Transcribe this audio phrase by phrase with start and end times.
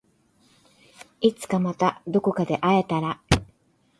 [1.21, 3.21] いつかまたどこかで会えたら